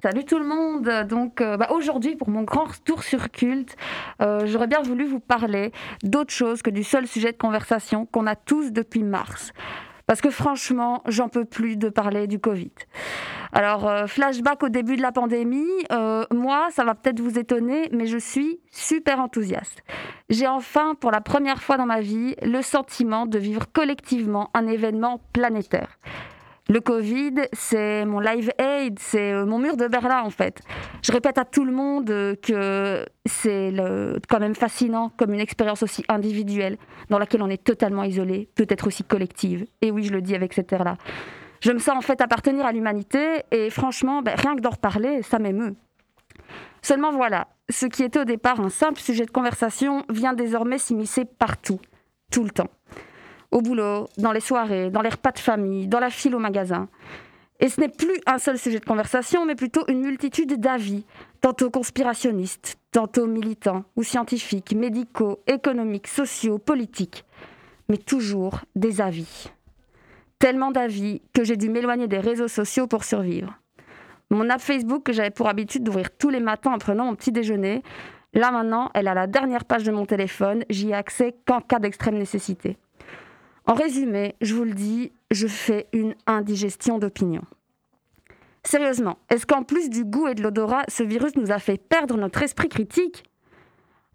[0.00, 0.88] Salut tout le monde.
[1.08, 3.76] Donc euh, bah, aujourd'hui pour mon grand tour sur culte,
[4.22, 5.72] euh, j'aurais bien voulu vous parler
[6.04, 9.52] d'autre chose que du seul sujet de conversation qu'on a tous depuis mars.
[10.06, 12.70] Parce que franchement, j'en peux plus de parler du Covid.
[13.52, 15.66] Alors, euh, flashback au début de la pandémie,
[16.32, 19.82] moi, ça va peut-être vous étonner, mais je suis super enthousiaste.
[20.30, 24.66] J'ai enfin, pour la première fois dans ma vie, le sentiment de vivre collectivement un
[24.66, 25.98] événement planétaire.
[26.70, 30.60] Le Covid, c'est mon live aid, c'est euh, mon mur de Berlin en fait.
[31.02, 33.72] Je répète à tout le monde euh, que c'est
[34.28, 36.76] quand même fascinant comme une expérience aussi individuelle
[37.08, 39.64] dans laquelle on est totalement isolé, peut-être aussi collective.
[39.80, 40.98] Et oui, je le dis avec cette air-là.
[41.60, 45.22] Je me sens en fait appartenir à l'humanité et franchement, ben, rien que d'en reparler,
[45.22, 45.74] ça m'émeut.
[46.82, 51.24] Seulement voilà, ce qui était au départ un simple sujet de conversation vient désormais s'immiscer
[51.24, 51.80] partout,
[52.30, 52.68] tout le temps
[53.50, 56.88] au boulot, dans les soirées, dans les repas de famille, dans la file au magasin.
[57.60, 61.04] Et ce n'est plus un seul sujet de conversation, mais plutôt une multitude d'avis,
[61.40, 67.24] tantôt conspirationnistes, tantôt militants ou scientifiques, médicaux, économiques, sociaux, politiques,
[67.88, 69.50] mais toujours des avis.
[70.38, 73.58] Tellement d'avis que j'ai dû m'éloigner des réseaux sociaux pour survivre.
[74.30, 77.32] Mon app Facebook que j'avais pour habitude d'ouvrir tous les matins en prenant mon petit
[77.32, 77.82] déjeuner,
[78.34, 81.80] là maintenant, elle a la dernière page de mon téléphone, j'y ai accès qu'en cas
[81.80, 82.76] d'extrême nécessité.
[83.68, 87.42] En résumé, je vous le dis, je fais une indigestion d'opinion.
[88.64, 92.16] Sérieusement, est-ce qu'en plus du goût et de l'odorat, ce virus nous a fait perdre
[92.16, 93.24] notre esprit critique?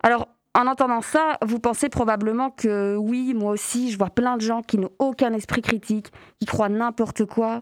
[0.02, 4.42] Alors, en entendant ça, vous pensez probablement que oui, moi aussi, je vois plein de
[4.42, 7.62] gens qui n'ont aucun esprit critique, qui croient n'importe quoi.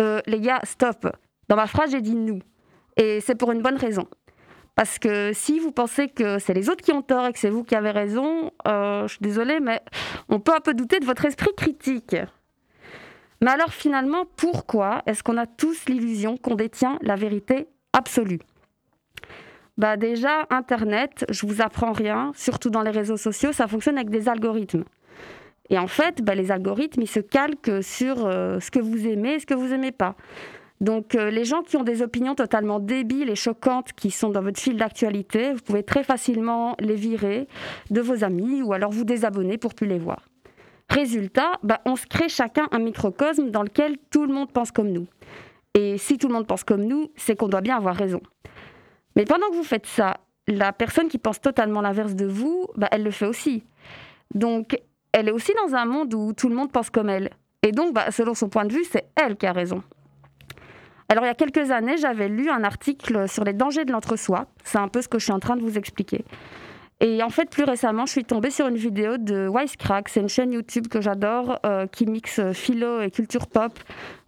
[0.00, 1.08] Euh, les gars, stop.
[1.48, 2.38] Dans ma phrase, j'ai dit nous.
[2.96, 4.06] Et c'est pour une bonne raison.
[4.80, 7.50] Parce que si vous pensez que c'est les autres qui ont tort et que c'est
[7.50, 9.82] vous qui avez raison, euh, je suis désolée, mais
[10.30, 12.16] on peut un peu douter de votre esprit critique.
[13.42, 18.38] Mais alors finalement, pourquoi est-ce qu'on a tous l'illusion qu'on détient la vérité absolue?
[19.76, 24.08] Bah déjà, Internet, je vous apprends rien, surtout dans les réseaux sociaux, ça fonctionne avec
[24.08, 24.84] des algorithmes.
[25.68, 29.34] Et en fait, bah, les algorithmes, ils se calquent sur euh, ce que vous aimez
[29.34, 30.16] et ce que vous n'aimez pas.
[30.80, 34.42] Donc euh, les gens qui ont des opinions totalement débiles et choquantes qui sont dans
[34.42, 37.48] votre fil d'actualité, vous pouvez très facilement les virer
[37.90, 40.28] de vos amis ou alors vous désabonner pour plus les voir.
[40.88, 44.90] Résultat, bah, on se crée chacun un microcosme dans lequel tout le monde pense comme
[44.90, 45.06] nous.
[45.74, 48.20] Et si tout le monde pense comme nous, c'est qu'on doit bien avoir raison.
[49.14, 50.16] Mais pendant que vous faites ça,
[50.48, 53.64] la personne qui pense totalement l'inverse de vous, bah, elle le fait aussi.
[54.34, 54.76] Donc
[55.12, 57.30] elle est aussi dans un monde où tout le monde pense comme elle.
[57.62, 59.82] Et donc, bah, selon son point de vue, c'est elle qui a raison.
[61.10, 64.46] Alors il y a quelques années, j'avais lu un article sur les dangers de l'entre-soi.
[64.62, 66.24] C'est un peu ce que je suis en train de vous expliquer.
[67.00, 70.08] Et en fait, plus récemment, je suis tombée sur une vidéo de Wisecrack.
[70.08, 73.72] C'est une chaîne YouTube que j'adore, euh, qui mixe philo et culture pop.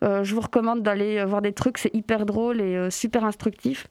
[0.02, 3.86] Euh, je vous recommande d'aller voir des trucs, c'est hyper drôle et euh, super instructif.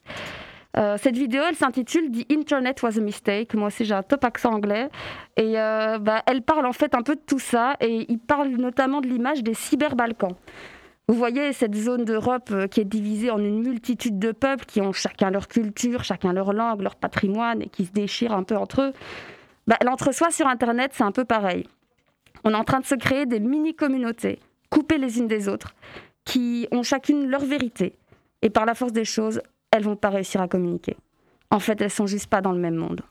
[0.76, 3.54] cette vidéo, elle s'intitule The Internet was a mistake.
[3.54, 4.90] Moi aussi, j'ai un top accent anglais.
[5.38, 7.78] Et bah, elle parle en fait un peu de tout ça.
[7.80, 10.36] Et il parle notamment de l'image des cyber-Balkans.
[11.08, 14.82] Vous voyez cette zone d'Europe euh, qui est divisée en une multitude de peuples qui
[14.82, 18.56] ont chacun leur culture, chacun leur langue, leur patrimoine et qui se déchirent un peu
[18.56, 18.94] entre eux.
[19.68, 21.68] Bah, l'entre-soi sur Internet, c'est un peu pareil.
[22.44, 25.74] On est en train de se créer des mini-communautés, coupées les unes des autres,
[26.26, 27.96] qui ont chacune leur vérité.
[28.42, 29.42] Et par la force des choses,
[29.72, 30.98] elles vont pas réussir à communiquer.
[31.52, 33.02] En fait, elles sont juste pas dans le même monde.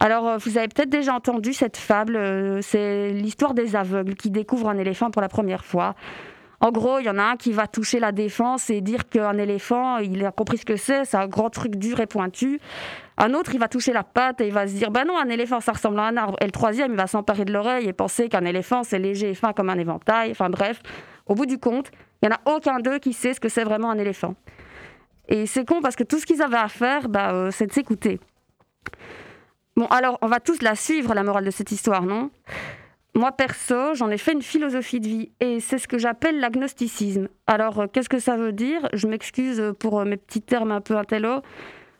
[0.00, 4.30] Alors, euh, vous avez peut-être déjà entendu cette fable, euh, c'est l'histoire des aveugles qui
[4.30, 5.94] découvrent un éléphant pour la première fois.
[6.60, 9.38] En gros, il y en a un qui va toucher la défense et dire qu'un
[9.38, 12.60] éléphant, il a compris ce que c'est, c'est un grand truc dur et pointu.
[13.16, 15.28] Un autre, il va toucher la patte et il va se dire, ben non, un
[15.28, 16.36] éléphant, ça ressemble à un arbre.
[16.40, 19.34] Et le troisième, il va s'emparer de l'oreille et penser qu'un éléphant, c'est léger et
[19.34, 20.32] fin comme un éventail.
[20.32, 20.80] Enfin bref,
[21.26, 21.90] au bout du compte,
[22.22, 24.34] il n'y en a aucun d'eux qui sait ce que c'est vraiment un éléphant.
[25.28, 27.72] Et c'est con parce que tout ce qu'ils avaient à faire, bah, euh, c'est de
[27.72, 28.18] s'écouter.
[29.76, 32.30] Bon, alors, on va tous la suivre, la morale de cette histoire, non?
[33.18, 37.28] Moi, perso, j'en ai fait une philosophie de vie et c'est ce que j'appelle l'agnosticisme.
[37.48, 38.88] Alors, euh, qu'est-ce que ça veut dire?
[38.92, 41.42] Je m'excuse pour euh, mes petits termes un peu intello.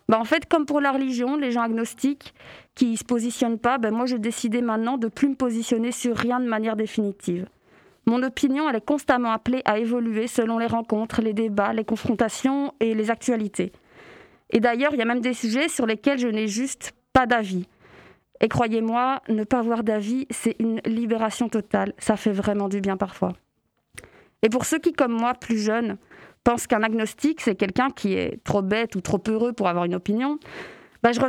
[0.08, 2.34] Bah, en fait, comme pour la religion, les gens agnostiques
[2.76, 6.16] qui ne se positionnent pas, ben moi, j'ai décidé maintenant de plus me positionner sur
[6.16, 7.46] rien de manière définitive.
[8.06, 12.72] Mon opinion, elle est constamment appelée à évoluer selon les rencontres, les débats, les confrontations
[12.78, 13.72] et les actualités.
[14.50, 17.66] Et d'ailleurs, il y a même des sujets sur lesquels je n'ai juste pas d'avis.
[18.40, 21.92] Et croyez-moi, ne pas avoir d'avis, c'est une libération totale.
[21.98, 23.32] Ça fait vraiment du bien parfois.
[24.42, 25.96] Et pour ceux qui, comme moi, plus jeunes,
[26.44, 29.94] pensent qu'un agnostique, c'est quelqu'un qui est trop bête ou trop heureux pour avoir une
[29.94, 30.38] opinion,
[31.02, 31.20] bah, je,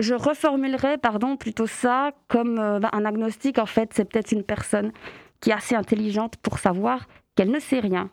[0.00, 4.44] je, reformulerai pardon, plutôt ça comme euh, bah, un agnostique, en fait, c'est peut-être une
[4.44, 4.92] personne
[5.40, 8.10] qui est assez intelligente pour savoir qu'elle ne sait rien.